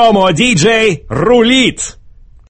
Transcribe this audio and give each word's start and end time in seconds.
Промо-диджей 0.00 1.04
рулит! 1.10 1.99